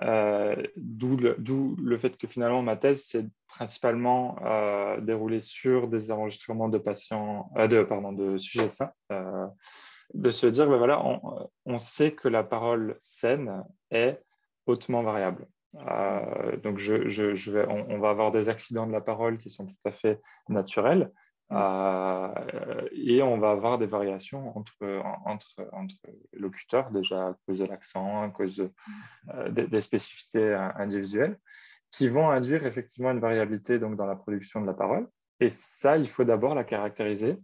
d'où 0.00 1.16
le, 1.16 1.98
fait 1.98 2.16
que 2.16 2.26
finalement 2.26 2.62
ma 2.62 2.76
thèse 2.76 3.04
s'est 3.04 3.26
principalement 3.46 4.36
euh, 4.44 5.00
déroulée 5.00 5.40
sur 5.40 5.88
des 5.88 6.10
enregistrements 6.10 6.68
de 6.68 6.78
patients, 6.78 7.50
euh, 7.56 7.68
de, 7.68 7.82
pardon, 7.82 8.12
de 8.12 8.36
sujets 8.36 8.68
sains, 8.68 8.92
de 10.12 10.30
se 10.30 10.46
dire, 10.46 10.68
ben 10.68 10.76
voilà, 10.76 11.02
on, 11.64 11.78
sait 11.78 12.12
que 12.12 12.28
la 12.28 12.44
parole 12.44 12.98
saine 13.00 13.64
est 13.90 14.20
hautement 14.66 15.02
variable. 15.02 15.46
donc, 16.62 16.80
on, 16.88 17.98
va 17.98 18.10
avoir 18.10 18.32
des 18.32 18.48
accidents 18.48 18.86
de 18.86 18.92
la 18.92 19.00
parole 19.00 19.38
qui 19.38 19.50
sont 19.50 19.66
tout 19.66 19.74
à 19.84 19.90
fait 19.90 20.20
naturels. 20.48 21.10
Euh, 21.52 22.88
et 22.92 23.22
on 23.22 23.38
va 23.38 23.50
avoir 23.50 23.78
des 23.78 23.86
variations 23.86 24.56
entre, 24.56 25.02
entre, 25.24 25.68
entre 25.72 25.94
locuteurs, 26.32 26.90
déjà 26.90 27.28
à 27.28 27.36
cause 27.46 27.58
de 27.58 27.64
l'accent, 27.66 28.22
à 28.22 28.30
cause 28.30 28.68
euh, 29.34 29.50
des, 29.50 29.80
spécificités 29.80 30.54
individuelles, 30.76 31.38
qui 31.90 32.08
vont 32.08 32.30
induire 32.30 32.66
effectivement 32.66 33.10
une 33.10 33.20
variabilité 33.20 33.78
donc, 33.78 33.96
dans 33.96 34.06
la 34.06 34.16
production 34.16 34.60
de 34.60 34.66
la 34.66 34.74
parole. 34.74 35.06
Et 35.40 35.50
ça, 35.50 35.96
il 35.98 36.08
faut 36.08 36.24
d'abord 36.24 36.54
la 36.54 36.64
caractériser 36.64 37.38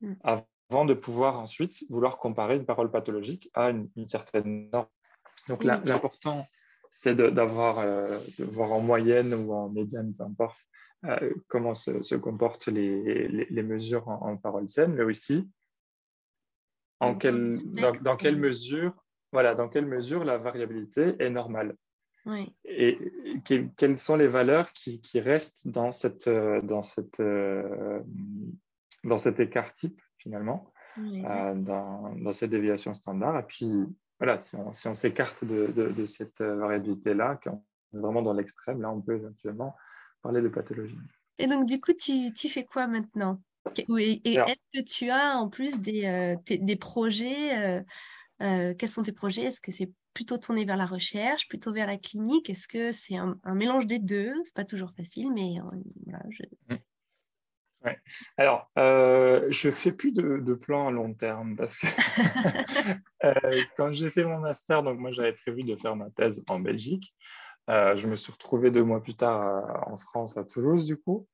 mm. 0.00 0.14
avant 0.22 0.84
de 0.84 0.94
pouvoir 0.94 1.38
ensuite 1.38 1.84
vouloir 1.88 2.18
comparer 2.18 2.56
une 2.56 2.66
parole 2.66 2.90
pathologique 2.90 3.50
à 3.54 3.70
une, 3.70 4.08
certaine 4.08 4.68
norme. 4.70 4.88
Donc 5.48 5.62
l'important, 5.62 6.46
c'est 6.90 7.14
d'avoir, 7.14 7.78
euh, 7.78 8.18
de 8.38 8.44
voir 8.44 8.72
en 8.72 8.80
moyenne 8.80 9.34
ou 9.34 9.52
en 9.52 9.68
médiane, 9.68 10.14
peu 10.14 10.24
importe, 10.24 10.58
euh, 10.60 10.83
comment 11.48 11.74
se, 11.74 12.14
comportent 12.16 12.68
les, 12.68 13.28
les, 13.28 13.62
mesures 13.62 14.08
en, 14.08 14.36
parole 14.36 14.68
saine, 14.68 14.94
mais 14.94 15.02
aussi 15.02 15.48
en 17.00 17.14
quel, 17.14 17.52
dans, 18.02 18.16
quelle 18.16 18.36
mesure 18.36 18.94
voilà, 19.32 19.54
dans 19.54 19.68
quelle 19.68 19.86
mesure 19.86 20.24
la 20.24 20.38
variabilité 20.38 21.16
est 21.18 21.30
normale. 21.30 21.76
Et 22.64 22.98
quelles 23.44 23.98
sont 23.98 24.16
les 24.16 24.28
valeurs 24.28 24.72
qui, 24.72 25.00
restent 25.16 25.68
dans, 25.68 25.90
cette, 25.90 26.28
dans, 26.28 26.82
cette, 26.82 27.20
dans 27.20 29.18
cet 29.18 29.40
écart 29.40 29.72
type, 29.72 30.00
finalement, 30.18 30.72
dans, 30.96 32.14
dans, 32.16 32.32
cette 32.32 32.50
déviation 32.50 32.94
standard? 32.94 33.40
Et 33.40 33.42
puis, 33.42 33.68
voilà, 34.18 34.38
si 34.38 34.56
on 34.56 34.94
s'écarte 34.94 35.44
de, 35.44 35.66
de, 35.92 36.04
cette 36.04 36.40
variabilité-là, 36.40 37.40
on 37.46 37.62
vraiment 37.92 38.22
dans 38.22 38.32
l'extrême, 38.32 38.80
là, 38.80 38.90
on 38.90 39.00
peut 39.00 39.16
éventuellement 39.16 39.76
parler 40.24 40.40
de 40.40 40.48
pathologie. 40.48 40.98
Et 41.38 41.46
donc, 41.46 41.66
du 41.66 41.80
coup, 41.80 41.92
tu, 41.92 42.32
tu 42.32 42.48
fais 42.48 42.64
quoi 42.64 42.86
maintenant? 42.86 43.40
Et, 43.76 44.20
est-ce 44.24 44.80
que 44.80 44.82
tu 44.82 45.10
as 45.10 45.38
en 45.38 45.48
plus 45.48 45.80
des, 45.80 46.06
euh, 46.06 46.36
des 46.48 46.76
projets 46.76 47.58
euh, 47.58 47.82
euh, 48.42 48.74
Quels 48.74 48.88
sont 48.88 49.02
tes 49.02 49.12
projets? 49.12 49.44
Est-ce 49.44 49.60
que 49.60 49.70
c'est 49.70 49.90
plutôt 50.14 50.38
tourné 50.38 50.64
vers 50.64 50.76
la 50.76 50.86
recherche, 50.86 51.48
plutôt 51.48 51.72
vers 51.72 51.86
la 51.86 51.98
clinique? 51.98 52.48
Est-ce 52.48 52.68
que 52.68 52.90
c'est 52.90 53.16
un, 53.16 53.38
mélange 53.54 53.86
des 53.86 53.98
deux? 53.98 54.32
C'est 54.44 54.54
pas 54.54 54.64
toujours 54.64 54.92
facile, 54.92 55.30
mais 55.32 55.56
voilà, 56.06 56.24
je... 56.30 56.42
Mmh. 56.70 56.78
Ouais. 57.84 57.98
Alors, 58.38 58.70
je 58.76 59.70
fais 59.70 59.92
plus 59.92 60.12
de, 60.12 60.38
de 60.38 60.54
plans 60.54 60.88
à 60.88 60.90
long 60.90 61.12
terme 61.12 61.54
parce 61.56 61.76
que 61.76 61.86
quand 63.76 63.92
j'ai 63.92 64.08
fait 64.08 64.24
mon 64.24 64.38
master, 64.38 64.82
donc 64.82 64.98
moi 64.98 65.10
j'avais 65.10 65.34
prévu 65.34 65.64
de 65.64 65.76
faire 65.76 65.96
ma 65.96 66.08
thèse 66.10 66.42
en 66.48 66.60
Belgique. 66.60 67.14
Euh, 67.70 67.96
je 67.96 68.06
me 68.06 68.16
suis 68.16 68.32
retrouvé 68.32 68.70
deux 68.70 68.84
mois 68.84 69.02
plus 69.02 69.14
tard 69.14 69.42
euh, 69.42 69.92
en 69.92 69.96
France, 69.96 70.36
à 70.36 70.44
Toulouse, 70.44 70.86
du 70.86 70.96
coup. 70.96 71.26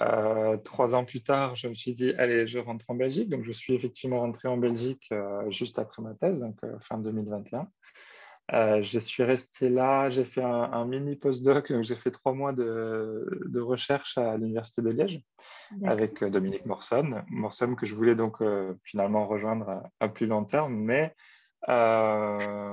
Euh, 0.00 0.56
trois 0.58 0.94
ans 0.94 1.04
plus 1.04 1.22
tard, 1.22 1.56
je 1.56 1.68
me 1.68 1.74
suis 1.74 1.92
dit, 1.92 2.12
allez, 2.18 2.46
je 2.46 2.58
rentre 2.58 2.84
en 2.88 2.94
Belgique. 2.94 3.28
Donc, 3.28 3.44
je 3.44 3.52
suis 3.52 3.74
effectivement 3.74 4.20
rentré 4.20 4.48
en 4.48 4.56
Belgique 4.56 5.12
juste 5.48 5.78
après 5.78 6.02
ma 6.02 6.14
thèse, 6.14 6.40
donc 6.40 6.56
fin 6.80 6.98
2021. 6.98 7.68
je 8.80 8.98
suis 8.98 9.24
resté 9.24 9.68
là, 9.68 10.08
j'ai 10.08 10.22
fait 10.22 10.42
un, 10.42 10.84
mini 10.84 11.16
postdoc, 11.16 11.72
donc 11.72 11.84
j'ai 11.84 11.96
fait 11.96 12.12
trois 12.12 12.32
mois 12.32 12.52
de, 12.52 13.28
de 13.46 13.60
recherche 13.60 14.16
à 14.18 14.36
l'Université 14.36 14.82
de 14.82 14.90
Liège 14.90 15.20
avec 15.84 16.22
Dominique 16.22 16.64
Morson. 16.64 17.24
Morson 17.28 17.74
que 17.74 17.84
je 17.84 17.96
voulais 17.96 18.14
donc 18.14 18.40
finalement 18.84 19.26
rejoindre 19.26 19.82
à, 19.98 20.08
plus 20.08 20.26
long 20.26 20.44
terme, 20.44 20.74
mais 20.74 21.12
euh, 21.68 22.67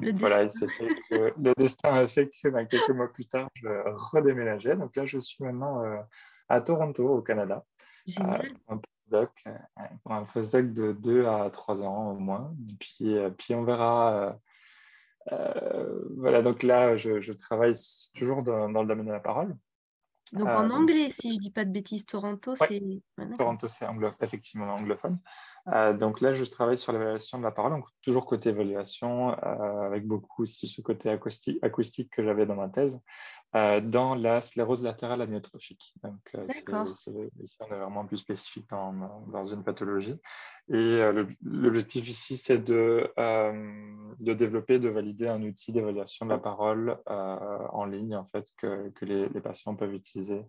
le 0.00 0.12
voilà, 0.12 0.42
destin. 0.44 0.68
fait 0.68 0.88
que 1.08 1.34
le 1.40 1.54
destin 1.56 1.92
a 1.94 2.06
fait 2.06 2.28
que 2.28 2.48
ben, 2.48 2.66
quelques 2.66 2.90
mois 2.90 3.12
plus 3.12 3.26
tard, 3.26 3.48
je 3.54 3.68
redéménageais. 4.12 4.76
Donc 4.76 4.96
là, 4.96 5.04
je 5.06 5.18
suis 5.18 5.44
maintenant 5.44 5.84
euh, 5.84 6.00
à 6.48 6.60
Toronto, 6.60 7.08
au 7.08 7.22
Canada, 7.22 7.64
euh, 8.08 8.22
pour 8.66 8.74
un 8.74 8.78
postdoc, 8.78 9.44
pour 10.02 10.12
un 10.12 10.24
postdoc 10.24 10.72
de 10.72 10.92
2 10.92 11.26
à 11.26 11.50
3 11.50 11.82
ans 11.82 12.12
au 12.12 12.18
moins. 12.18 12.54
Et 12.68 12.74
puis, 12.78 13.16
puis 13.38 13.54
on 13.54 13.64
verra. 13.64 14.38
voilà, 16.16 16.42
donc 16.42 16.62
là, 16.62 16.96
je, 16.96 17.20
je 17.20 17.32
travaille 17.32 17.74
toujours 18.14 18.42
dans, 18.42 18.68
dans, 18.68 18.82
le 18.82 18.88
domaine 18.88 19.06
de 19.06 19.12
la 19.12 19.20
parole. 19.20 19.56
Donc 20.32 20.48
en 20.48 20.70
anglais, 20.70 21.10
si 21.18 21.30
je 21.30 21.36
ne 21.36 21.40
dis 21.40 21.50
pas 21.50 21.64
de 21.64 21.70
bêtises, 21.70 22.04
Toronto, 22.04 22.54
c'est. 22.54 22.82
Toronto, 23.38 23.66
c'est 23.66 23.86
effectivement 24.20 24.66
anglophone. 24.74 25.18
Euh, 25.72 25.92
donc 25.92 26.20
là, 26.20 26.32
je 26.32 26.44
travaille 26.44 26.76
sur 26.76 26.92
l'évaluation 26.92 27.38
de 27.38 27.42
la 27.42 27.50
parole, 27.50 27.72
donc 27.72 27.86
toujours 28.02 28.26
côté 28.26 28.50
évaluation, 28.50 29.32
euh, 29.32 29.86
avec 29.86 30.06
beaucoup 30.06 30.44
aussi 30.44 30.66
ce 30.66 30.80
côté 30.80 31.10
acoustique, 31.10 31.58
acoustique 31.62 32.10
que 32.10 32.22
j'avais 32.22 32.46
dans 32.46 32.54
ma 32.54 32.68
thèse, 32.68 32.98
euh, 33.54 33.80
dans 33.80 34.14
la 34.14 34.40
sclérose 34.40 34.82
latérale 34.82 35.20
amyotrophique. 35.20 35.94
Donc, 36.02 36.36
c'est, 36.94 37.14
on 37.60 37.66
est 37.66 37.78
vraiment 37.78 38.06
plus 38.06 38.18
spécifique 38.18 38.66
dans, 38.70 38.92
dans 39.26 39.44
une 39.44 39.62
pathologie. 39.62 40.16
Et 40.68 41.00
l'objectif 41.42 42.08
ici, 42.08 42.36
c'est 42.36 42.58
de, 42.58 43.10
de 43.16 44.34
développer, 44.34 44.78
de 44.78 44.88
valider 44.88 45.28
un 45.28 45.42
outil 45.42 45.72
d'évaluation 45.72 46.26
de 46.26 46.30
la 46.30 46.38
parole 46.38 46.98
en 47.06 47.84
ligne, 47.84 48.16
en 48.16 48.26
fait, 48.26 48.46
que, 48.58 48.90
que 48.90 49.04
les, 49.04 49.28
les, 49.28 49.40
patients 49.40 49.74
peuvent 49.74 49.94
utiliser 49.94 50.44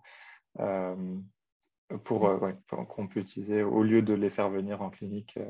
pour, 1.98 2.28
euh, 2.28 2.52
qu'on 2.68 3.08
peut 3.08 3.20
utiliser 3.20 3.64
au 3.64 3.84
lieu 3.84 4.02
de 4.02 4.14
les 4.14 4.30
faire 4.30 4.50
venir 4.50 4.82
en 4.82 4.90
clinique. 4.90 5.38
Euh, 5.38 5.50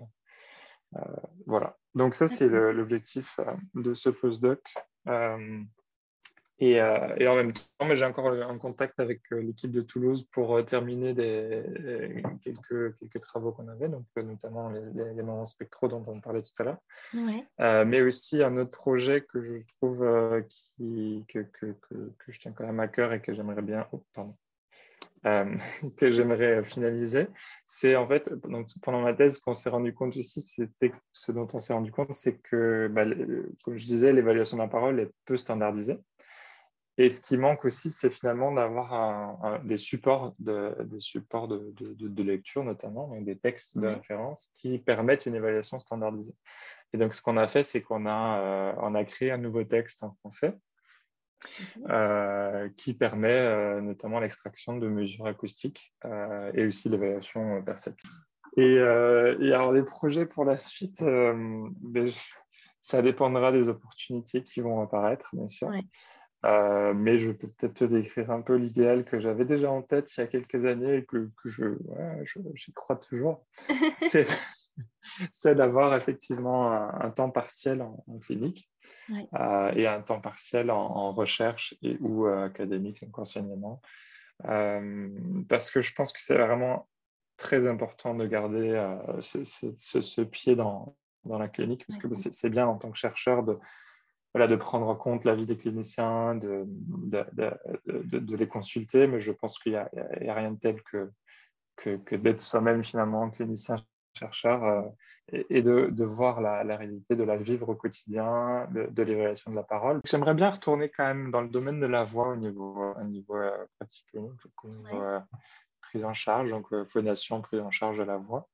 euh, 0.98 1.16
voilà. 1.46 1.78
Donc 1.96 2.14
ça, 2.16 2.28
c'est 2.28 2.48
l'objectif 2.48 3.40
de 3.76 3.94
ce 3.94 4.10
postdoc. 4.10 4.62
Et, 6.62 6.74
et, 6.74 7.28
en 7.28 7.36
même 7.36 7.54
temps, 7.54 7.96
j'ai 7.96 8.04
encore 8.04 8.28
un 8.28 8.58
contact 8.58 9.00
avec 9.00 9.22
l'équipe 9.32 9.72
de 9.72 9.82
Toulouse 9.82 10.28
pour 10.30 10.64
terminer 10.66 11.14
des, 11.14 11.64
quelques, 12.44 12.98
quelques 12.98 13.20
travaux 13.22 13.54
qu'on 13.54 13.70
avait, 13.70 13.88
donc 13.88 14.06
notamment 14.18 14.70
les, 14.70 15.14
les, 15.14 15.24
moments 15.24 15.46
spectraux 15.46 15.88
dont 15.88 16.04
on 16.06 16.20
parlait 16.20 16.42
tout 16.42 16.52
à 16.62 16.64
l'heure, 16.66 17.86
mais 17.86 18.02
aussi 18.02 18.44
un 18.44 18.58
autre 18.58 18.72
projet 18.72 19.22
que 19.22 19.42
je 19.42 19.56
trouve 19.78 20.06
qui, 20.50 21.24
que, 21.30 21.40
que, 21.40 21.68
que, 21.88 22.14
que, 22.18 22.32
je 22.32 22.40
tiens 22.42 22.52
quand 22.52 22.66
même 22.66 22.82
à 22.82 22.90
cœur 22.90 23.14
et 23.14 23.22
que 23.22 23.34
j'aimerais 23.34 23.62
bien. 23.62 23.88
Oh, 23.94 24.04
pardon. 24.14 24.36
Euh, 25.26 25.56
que 25.98 26.12
j'aimerais 26.12 26.64
finaliser, 26.64 27.28
c'est 27.66 27.96
en 27.96 28.08
fait, 28.08 28.32
donc, 28.48 28.70
pendant 28.82 29.02
ma 29.02 29.14
thèse, 29.14 29.38
qu'on 29.38 29.54
s'est 29.54 29.70
rendu 29.70 29.94
compte 29.94 30.16
aussi, 30.16 30.42
c'était 30.42 30.94
ce 31.12 31.32
dont 31.32 31.48
on 31.54 31.60
s'est 31.60 31.74
rendu 31.74 31.92
compte, 31.92 32.14
c'est 32.14 32.38
que, 32.38 32.88
bah, 32.88 33.04
comme 33.64 33.78
je 33.78 33.86
disais, 33.86 34.14
l'évaluation 34.14 34.58
de 34.58 34.62
la 34.62 34.70
parole 34.70 35.00
est 35.00 35.12
peu 35.26 35.36
standardisée. 35.36 36.00
Et 36.98 37.10
ce 37.10 37.22
qui 37.22 37.38
manque 37.38 37.64
aussi, 37.64 37.90
c'est 37.90 38.10
finalement 38.10 38.52
d'avoir 38.52 39.62
des 39.64 39.78
supports, 39.78 40.36
de, 40.40 40.76
des 40.84 41.00
supports 41.00 41.48
de, 41.48 41.74
de, 41.78 42.24
lecture, 42.24 42.62
notamment, 42.66 43.08
donc 43.08 43.24
des 43.24 43.38
textes 43.38 43.78
de 43.78 43.88
référence 43.88 44.52
qui 44.58 44.80
permettent 44.80 45.26
une 45.26 45.36
évaluation 45.36 45.80
standardisée. 45.80 46.34
Et 46.92 46.98
donc, 46.98 47.14
ce 47.14 47.22
qu'on 47.22 47.38
a 47.38 47.48
fait, 47.48 47.64
c'est 47.64 47.82
qu'on 47.82 48.06
a, 48.06 48.42
euh, 48.42 48.74
on 48.82 48.96
a 48.96 49.06
créé 49.06 49.32
un 49.32 49.38
nouveau 49.38 49.64
texte 49.64 50.04
en 50.04 50.12
français 50.16 50.54
euh, 51.90 52.70
qui 52.76 52.94
permet 52.94 53.30
euh, 53.30 53.82
notamment 53.82 54.20
l'extraction 54.20 54.78
de 54.78 54.88
mesures 54.88 55.26
acoustiques 55.26 55.94
euh, 56.06 56.52
et 56.54 56.66
aussi 56.66 56.90
l'évaluation 56.90 57.64
perceptive. 57.64 58.12
Et, 58.58 58.74
et, 58.74 59.54
alors 59.54 59.72
les 59.72 59.84
projets 59.84 60.26
pour 60.26 60.44
la 60.44 60.58
suite, 60.58 61.02
ben, 61.02 62.12
ça 62.82 63.02
dépendra 63.02 63.52
des 63.52 63.70
opportunités 63.70 64.42
qui 64.44 64.60
vont 64.60 64.82
apparaître, 64.82 65.30
bien 65.34 65.48
sûr. 65.48 65.70
mais 66.44 67.20
je 67.20 67.32
peux 67.32 67.48
peut-être 67.48 67.76
te 67.76 67.84
décrire 67.86 68.32
un 68.32 68.42
peu 68.42 68.56
l'idéal 68.56 69.06
que 69.06 69.20
j'avais 69.20 69.46
déjà 69.46 69.72
en 69.72 69.82
tête 69.82 70.12
il 70.18 70.22
y 70.22 70.24
a 70.24 70.28
quelques 70.28 70.66
années 70.66 70.98
et 70.98 71.06
que, 71.06 71.30
que 71.42 71.48
je, 71.48 71.78
j'y 72.56 72.74
crois 72.74 72.98
toujours. 72.98 73.46
c'est 74.00 74.26
c'est 75.32 75.56
d'avoir 75.56 75.96
effectivement 75.96 76.72
un, 76.72 77.10
temps 77.12 77.30
partiel 77.30 77.82
en, 77.82 78.20
clinique 78.20 78.70
euh, 79.12 79.72
et 79.76 79.88
un 79.88 80.02
temps 80.02 80.22
partiel 80.22 80.72
en, 80.72 81.12
recherche 81.12 81.76
et, 81.82 81.98
ou 82.00 82.28
euh, 82.28 82.46
académique, 82.46 83.04
donc 83.04 83.18
enseignement. 83.20 83.82
Euh, 84.46 85.10
parce 85.50 85.70
que 85.72 85.82
je 85.82 85.94
pense 85.94 86.12
que 86.14 86.22
c'est 86.22 86.38
vraiment 86.38 86.88
très 87.38 87.68
important 87.68 88.16
de 88.16 88.26
garder 88.26 88.96
ce, 89.22 90.22
pied 90.22 90.56
dans, 90.56 90.96
dans, 91.24 91.40
la 91.40 91.48
clinique, 91.48 91.86
parce 91.88 92.00
que 92.00 92.14
c'est 92.14 92.50
bien 92.50 92.68
en 92.68 92.78
tant 92.78 92.92
que 92.92 92.98
chercheur 92.98 93.44
de, 93.44 93.58
voilà, 94.34 94.48
de 94.48 94.56
prendre 94.56 94.88
en 94.88 94.96
compte 94.96 95.24
l'avis 95.26 95.46
des 95.46 95.58
cliniciens, 95.58 96.36
de, 96.36 96.64
de, 96.68 97.26
de, 98.20 98.36
les 98.36 98.48
consulter, 98.48 99.08
mais 99.08 99.20
je 99.20 99.32
pense 99.32 99.58
qu'il 99.58 99.72
n'y 99.72 99.78
a, 99.78 99.90
a, 100.28 100.34
rien 100.34 100.52
de 100.52 100.60
tel 100.60 100.84
que, 100.84 101.10
que, 101.78 101.98
que 101.98 102.16
d'être 102.16 102.42
soi-même 102.42 102.84
finalement 102.84 103.30
clinicien 103.30 103.78
chercheur 104.14 104.64
euh, 104.64 104.82
et, 105.50 105.62
de, 105.62 106.04
voir 106.04 106.42
la, 106.42 106.64
réalité, 106.76 107.16
de 107.16 107.24
la 107.24 107.38
vivre 107.38 107.70
au 107.70 107.76
quotidien, 107.76 108.68
de, 108.72 109.04
l'évaluation 109.04 109.52
de 109.52 109.56
la 109.56 109.64
parole. 109.64 110.02
J'aimerais 110.06 110.34
bien 110.34 110.50
retourner 110.50 110.90
quand 110.90 111.06
même 111.06 111.32
dans 111.32 111.42
le 111.42 111.50
domaine 111.50 111.80
de 111.80 111.86
la 111.86 112.04
voix 112.04 112.30
au 112.30 112.36
niveau, 112.36 112.94
au 113.00 113.04
niveau 113.04 113.36
euh, 113.36 113.66
pratique 113.78 114.08
clinique, 114.08 114.42
au 114.64 114.68
niveau 114.68 115.02
euh, 115.02 115.20
prise 115.82 116.04
en 116.04 116.14
charge, 116.14 116.50
donc 116.50 116.68
phonation, 116.86 117.42
prise 117.42 117.62
en 117.62 117.72
charge 117.72 117.98
de 117.98 118.04
la 118.04 118.18
voix. 118.18 118.50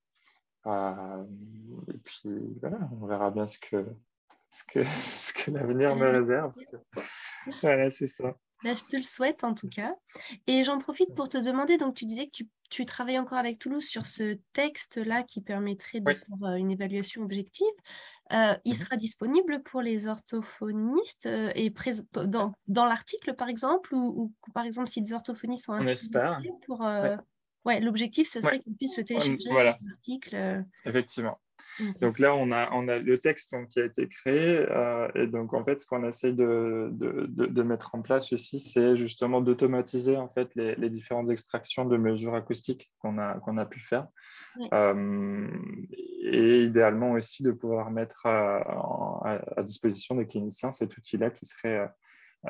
et 0.66 1.98
puis 2.04 2.58
voilà, 2.62 2.80
on 3.02 3.06
verra 3.06 3.32
bien 3.32 3.48
ce 3.48 3.60
que, 3.60 3.86
ce 4.50 4.64
que, 4.64 4.84
ce 4.84 5.34
que 5.34 5.52
l'avenir 5.52 5.96
me 5.96 6.10
réserve. 6.10 6.52
Voilà, 7.62 7.90
c'est 7.90 8.08
ça. 8.08 8.36
Bah, 8.66 8.72
je 8.74 8.84
te 8.84 8.98
le 8.98 9.04
souhaite 9.04 9.44
en 9.44 9.54
tout 9.54 9.70
cas. 9.70 9.96
Et 10.48 10.64
j'en 10.64 10.80
profite 10.80 11.14
pour 11.14 11.30
te 11.30 11.38
demander, 11.38 11.78
donc 11.78 11.94
tu 11.94 12.06
disais 12.06 12.26
que 12.26 12.32
tu, 12.32 12.50
tu 12.72 12.84
travailles 12.88 13.20
encore 13.20 13.38
avec 13.38 13.60
Toulouse 13.60 13.86
sur 13.86 14.08
ce 14.08 14.40
texte-là 14.54 15.22
qui 15.22 15.40
permettrait 15.40 16.00
de 16.00 16.12
faire 16.12 16.44
euh, 16.44 16.56
une 16.56 16.72
évaluation 16.72 17.22
objective. 17.22 17.68
Euh, 18.34 18.56
il 18.66 18.74
mmh 18.74 18.76
sera 18.76 18.96
disponible 18.96 19.62
pour 19.62 19.84
les 19.84 20.08
orthophonistes 20.08 21.28
euh, 21.28 21.52
et 21.54 21.72
dans, 22.26 22.54
dans 22.68 22.86
l'article 22.86 23.36
par 23.36 23.50
exemple, 23.50 23.94
ou, 23.94 24.34
par 24.56 24.66
exemple 24.66 24.90
si 24.90 25.00
des 25.04 25.14
orthophonistes 25.14 25.66
sont 25.66 25.74
intéressés 25.74 26.10
pour... 26.66 26.82
Ouais. 27.66 27.80
l'objectif, 27.80 28.28
ce 28.28 28.42
serait 28.42 28.60
qu'ils 28.60 28.76
puissent 28.76 28.98
le 28.98 29.04
télécharger 29.04 29.50
voilà. 29.50 29.78
l'article. 29.84 30.66
Effectivement. 30.86 31.40
Mhm. 31.80 31.94
Donc 32.02 32.20
là, 32.20 32.36
on 32.36 32.52
a, 32.52 32.70
on 32.72 32.88
a 32.88 32.98
le 32.98 33.18
texte 33.18 33.56
qui 33.70 33.80
a 33.80 33.86
été 33.86 34.08
créé. 34.08 34.66
et 35.16 35.28
donc, 35.28 35.54
en 35.54 35.64
fait, 35.64 35.82
ce 35.82 35.86
qu'on 35.86 36.08
essaie 36.08 36.34
de, 36.34 36.90
de, 36.92 37.28
de, 37.28 37.64
mettre 37.64 37.96
en 37.96 38.02
place 38.02 38.32
aussi, 38.34 38.60
c'est 38.60 38.98
justement 38.98 39.42
d'automatiser 39.42 40.18
en 40.18 40.30
fait, 40.30 40.50
les, 40.56 40.76
les, 40.76 40.90
différentes 40.90 41.30
extractions 41.30 41.86
de 41.86 41.98
mesures 41.98 42.36
acoustiques 42.36 42.92
qu'on 43.00 43.18
a, 43.18 43.36
qu'on 43.40 43.58
a 43.58 43.66
pu 43.66 43.80
faire. 43.80 44.08
et 46.22 46.64
idéalement 46.64 47.12
aussi 47.12 47.44
de 47.44 47.52
pouvoir 47.52 47.92
mettre 47.92 48.26
à, 48.26 49.40
à 49.58 49.64
disposition 49.64 50.16
des 50.16 50.26
cliniciens 50.26 50.72
cet 50.72 50.98
outil-là 50.98 51.30
qui 51.30 51.46
serait 51.46 51.90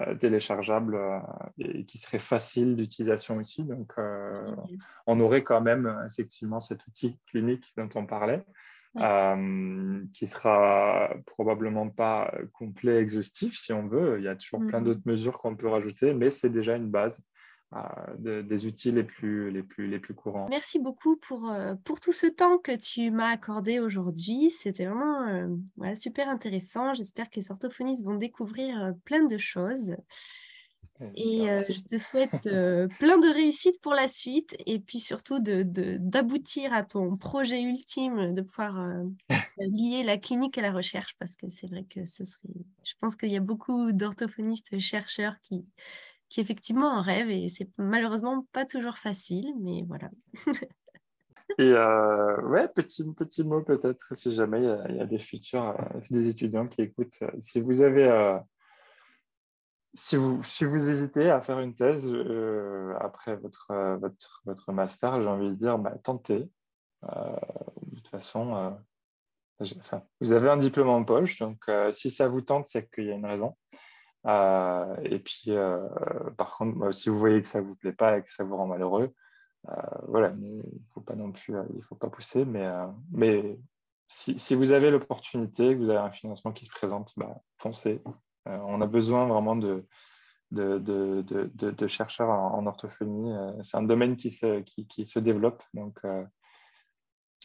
euh, 0.02 0.14
téléchargeable 0.16 0.96
euh, 0.96 1.20
et 1.58 1.86
qui 1.86 1.98
serait 1.98 2.20
facile 2.20 2.76
d'utilisation 2.76 3.38
aussi. 3.38 3.64
Donc, 3.64 3.94
euh, 3.98 4.54
on 5.08 5.22
aurait 5.22 5.44
quand 5.44 5.62
même 5.62 6.02
effectivement 6.06 6.60
cet 6.60 6.86
outil 6.86 7.18
clinique 7.28 7.72
dont 7.78 7.88
on 7.96 8.06
parlait. 8.06 8.44
Qui 10.14 10.28
sera 10.28 11.10
probablement 11.26 11.90
pas 11.90 12.34
complet, 12.54 12.98
exhaustif 12.98 13.58
si 13.58 13.74
on 13.74 13.88
veut. 13.88 14.18
Il 14.20 14.24
y 14.24 14.28
a 14.28 14.36
toujours 14.36 14.60
plein 14.66 14.80
mm-hmm. 14.80 14.84
d'autres 14.84 15.02
mesures 15.06 15.38
qu'on 15.40 15.56
peut 15.56 15.68
rajouter, 15.68 16.14
mais 16.14 16.32
c'est 16.32 16.50
déjà 16.50 16.76
une 16.76 16.90
base 16.90 17.22
des 18.20 18.66
outils 18.66 18.92
les 18.92 19.04
plus, 19.04 19.52
les, 19.52 19.64
plus, 19.64 19.88
les 19.88 20.00
plus 20.00 20.14
courants. 20.14 20.48
Merci 20.50 20.80
beaucoup 20.80 21.18
pour, 21.18 21.50
euh, 21.50 21.76
pour 21.84 22.00
tout 22.00 22.14
ce 22.14 22.28
temps 22.28 22.58
que 22.58 22.76
tu 22.76 23.12
m'as 23.12 23.30
accordé 23.30 23.80
aujourd'hui. 23.80 24.50
C'était 24.50 24.86
vraiment 24.86 25.28
euh, 25.28 25.96
super 25.96 26.30
intéressant. 26.30 26.94
J'espère 26.94 27.30
que 27.30 27.36
les 27.38 27.52
orthophonistes 27.52 28.06
vont 28.06 28.16
découvrir 28.16 28.82
euh, 28.82 28.92
plein 29.04 29.26
de 29.26 29.38
choses. 29.38 29.96
Et 31.16 31.46
je 31.46 31.82
te 31.82 31.98
souhaite 31.98 32.42
plein 33.00 33.18
de 33.18 33.34
réussite 33.34 33.82
pour 33.82 33.94
la 33.94 34.08
suite 34.08 34.56
et 34.66 34.80
puis 34.80 35.00
surtout 35.00 35.40
d'aboutir 35.40 36.72
de, 36.72 36.76
à 36.76 36.84
ton 36.84 37.18
projet 37.18 37.62
ultime 37.62 38.34
de 38.34 38.42
pouvoir 38.42 38.76
lier 39.58 40.04
la 40.04 40.18
clinique 40.18 40.58
à 40.58 40.62
la 40.62 40.72
recherche 40.72 41.16
parce 41.20 41.36
que 41.36 41.48
c'est 41.50 41.68
vrai 41.68 41.84
que 41.84 42.06
ce 42.06 42.24
serait. 42.24 42.50
Je 42.84 42.94
pense 43.00 43.16
qu'il 43.16 43.32
y 43.32 43.38
a 43.38 43.42
beaucoup 43.42 43.92
d'orthophonistes 43.92 44.80
chercheurs 44.80 45.36
qui, 45.44 45.66
qui 46.30 46.42
effectivement 46.42 46.88
en 46.88 47.02
rêve 47.02 47.30
et 47.30 47.48
c'est 47.48 47.70
malheureusement 47.78 48.46
pas 48.52 48.66
toujours 48.66 48.98
facile, 48.98 49.54
mais 49.62 49.84
voilà. 49.88 50.10
et 51.58 51.72
euh, 51.72 52.42
ouais, 52.50 52.68
petit, 52.68 53.04
petit 53.14 53.44
mot 53.44 53.62
peut-être, 53.62 54.16
si 54.16 54.34
jamais 54.34 54.60
il 54.90 54.96
y, 54.96 55.00
a, 55.00 55.06
des 55.06 55.20
futurs, 55.20 55.76
euh, 55.80 56.00
des 56.10 56.28
étudiants 56.28 56.68
qui 56.68 56.82
écoutent. 56.82 57.20
Euh, 57.22 57.32
si 57.40 57.62
vous 57.62 57.82
avez, 57.82 58.06
euh, 58.06 58.38
si, 59.96 60.16
vous, 60.18 60.42
si 60.44 60.66
vous 60.66 60.90
hésitez 60.90 61.30
à 61.30 61.42
faire 61.42 61.60
une 61.60 61.74
thèse 61.74 62.08
après 63.00 63.36
votre, 63.38 63.98
votre, 64.00 64.42
votre, 64.46 64.72
master, 64.72 65.22
j'ai 65.22 65.28
envie 65.28 65.50
de 65.50 65.56
dire, 65.56 65.78
bah, 65.78 65.94
tentez. 66.04 66.50
de 67.04 67.96
toute 67.96 68.08
façon, 68.10 68.78
vous 70.22 70.34
avez 70.34 70.50
un 70.50 70.58
diplôme 70.58 70.90
en 70.90 71.04
poche, 71.04 71.40
donc 71.40 71.70
si 71.92 72.10
ça 72.10 72.28
vous 72.28 72.42
tente, 72.42 72.68
c'est 72.68 72.90
qu'il 72.92 73.06
y 73.06 73.12
a 73.12 73.16
une 73.16 73.26
raison. 73.26 73.56
Euh, 74.26 74.96
et 75.04 75.20
puis, 75.20 75.44
euh, 75.50 75.88
par 76.38 76.58
contre, 76.58 76.92
si 76.92 77.10
vous 77.10 77.20
voyez 77.20 77.42
que 77.42 77.48
ça 77.48 77.62
ne 77.62 77.68
vous 77.68 77.76
plaît 77.76 77.94
pas 77.94 78.18
et 78.18 78.24
que 78.24 78.32
ça 78.32 78.44
vous 78.44 78.58
rend 78.58 78.68
malheureux, 78.68 79.14
euh, 79.70 79.74
voilà, 80.08 80.30
il 80.38 80.58
ne 80.58 80.64
faut 80.94 81.02
pas 81.02 81.16
non 81.16 81.32
plus, 81.32 81.56
il 81.76 81.84
faut 81.84 81.96
pas 81.96 82.10
pousser, 82.10 82.46
mais, 82.46 82.68
mais 83.12 83.60
si, 84.08 84.38
si, 84.40 84.56
vous 84.56 84.72
avez 84.72 84.92
l'opportunité, 84.92 85.76
que 85.76 85.80
vous 85.80 85.90
avez 85.90 86.00
un 86.00 86.12
financement 86.12 86.54
qui 86.54 86.66
se 86.66 86.72
présente, 86.72 87.14
bah, 87.18 87.38
foncez. 87.58 88.02
On 88.46 88.82
a 88.82 88.88
besoin 88.88 89.28
vraiment 89.28 89.56
de, 89.56 89.86
de, 90.52 90.80
de, 90.80 91.22
de, 91.22 91.72
de 91.72 91.88
chercheurs 91.88 92.30
en, 92.30 92.66
orthophonie. 92.66 93.34
C'est 93.64 93.78
un 93.78 93.84
domaine 93.84 94.18
qui 94.18 94.30
se, 94.30 94.62
qui, 94.62 94.88
qui 94.88 95.06
se 95.06 95.20
développe, 95.20 95.64
donc 95.74 96.00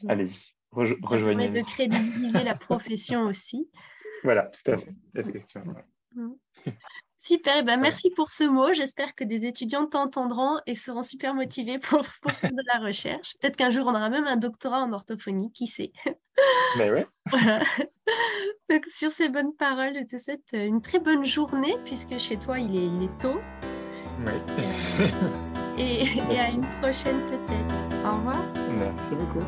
allez-y, 0.08 0.54
rejoignez-nous. 0.70 1.54
de 1.54 1.62
crédibiliser 1.62 2.44
la 2.44 2.54
profession 2.54 3.24
aussi. 3.24 3.70
Voilà, 4.22 4.50
tout 4.50 4.70
à 4.72 4.76
fait, 4.76 4.94
effectivement. 5.14 5.76
Super, 7.22 7.58
et 7.58 7.62
ben 7.62 7.78
merci 7.78 8.08
pour 8.08 8.30
ce 8.30 8.44
mot. 8.44 8.72
J'espère 8.72 9.14
que 9.14 9.24
des 9.24 9.44
étudiants 9.44 9.84
t'entendront 9.84 10.58
et 10.66 10.74
seront 10.74 11.02
super 11.02 11.34
motivés 11.34 11.78
pour, 11.78 12.06
faire 12.06 12.50
de 12.50 12.62
la 12.72 12.80
recherche. 12.80 13.36
Peut-être 13.38 13.56
qu'un 13.56 13.68
jour, 13.68 13.86
on 13.86 13.90
aura 13.90 14.08
même 14.08 14.26
un 14.26 14.36
doctorat 14.36 14.80
en 14.80 14.90
orthophonie, 14.94 15.52
qui 15.52 15.66
sait? 15.66 15.92
Mais 16.78 16.90
ouais. 16.90 17.06
Donc, 18.70 18.86
sur 18.86 19.12
ces 19.12 19.28
bonnes 19.28 19.54
paroles, 19.54 19.92
je 19.94 20.16
te 20.16 20.16
souhaite 20.16 20.48
une 20.54 20.80
très 20.80 20.98
bonne 20.98 21.26
journée, 21.26 21.76
puisque 21.84 22.16
chez 22.16 22.38
toi, 22.38 22.58
il 22.58 22.74
est, 22.74 22.86
il 22.86 23.02
est 23.02 23.20
tôt. 23.20 23.38
Oui. 24.24 24.32
et, 25.78 26.04
et 26.32 26.40
à 26.40 26.48
une 26.48 26.66
prochaine 26.80 27.20
peut-être. 27.28 28.06
Au 28.06 28.16
revoir. 28.16 28.42
Merci 28.78 29.14
beaucoup. 29.14 29.44